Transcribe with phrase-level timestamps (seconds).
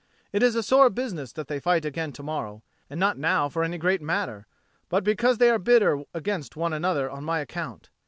[0.33, 3.63] It is a sore business that they fight again to morrow, and not now for
[3.63, 4.47] any great matter,
[4.89, 7.91] but because they are bitter against one another on my account.